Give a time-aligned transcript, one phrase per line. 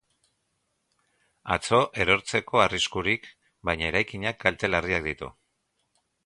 [1.55, 3.29] Atzo erortzeko arriskurik,
[3.71, 5.31] baina eraikinak kalte larriak ditu.